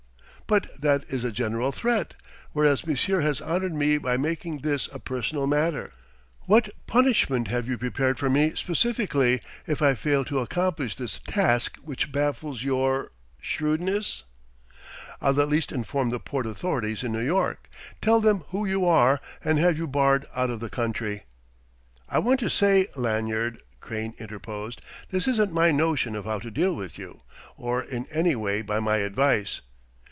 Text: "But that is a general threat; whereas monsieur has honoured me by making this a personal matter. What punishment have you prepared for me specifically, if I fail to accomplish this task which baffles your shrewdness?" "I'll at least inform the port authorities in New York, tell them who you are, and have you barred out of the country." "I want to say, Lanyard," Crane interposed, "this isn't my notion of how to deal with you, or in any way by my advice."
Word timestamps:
"But 0.47 0.81
that 0.81 1.03
is 1.03 1.23
a 1.23 1.31
general 1.31 1.71
threat; 1.71 2.13
whereas 2.51 2.85
monsieur 2.85 3.21
has 3.21 3.41
honoured 3.41 3.73
me 3.73 3.97
by 3.97 4.17
making 4.17 4.57
this 4.59 4.89
a 4.91 4.99
personal 4.99 5.47
matter. 5.47 5.93
What 6.41 6.67
punishment 6.87 7.47
have 7.47 7.69
you 7.69 7.77
prepared 7.77 8.19
for 8.19 8.29
me 8.29 8.53
specifically, 8.55 9.39
if 9.65 9.81
I 9.81 9.93
fail 9.93 10.25
to 10.25 10.39
accomplish 10.39 10.97
this 10.97 11.19
task 11.25 11.77
which 11.77 12.11
baffles 12.11 12.65
your 12.65 13.11
shrewdness?" 13.39 14.25
"I'll 15.21 15.39
at 15.39 15.47
least 15.47 15.71
inform 15.71 16.09
the 16.09 16.19
port 16.19 16.45
authorities 16.45 17.01
in 17.01 17.13
New 17.13 17.19
York, 17.23 17.69
tell 18.01 18.19
them 18.19 18.39
who 18.49 18.65
you 18.67 18.83
are, 18.85 19.21
and 19.41 19.57
have 19.57 19.77
you 19.77 19.87
barred 19.87 20.25
out 20.35 20.49
of 20.49 20.59
the 20.59 20.69
country." 20.69 21.23
"I 22.09 22.19
want 22.19 22.41
to 22.41 22.49
say, 22.49 22.89
Lanyard," 22.97 23.59
Crane 23.79 24.15
interposed, 24.17 24.81
"this 25.11 25.29
isn't 25.29 25.53
my 25.53 25.71
notion 25.71 26.13
of 26.13 26.25
how 26.25 26.39
to 26.39 26.51
deal 26.51 26.75
with 26.75 26.97
you, 26.97 27.21
or 27.55 27.81
in 27.81 28.05
any 28.07 28.35
way 28.35 28.61
by 28.61 28.81
my 28.81 28.97
advice." 28.97 29.61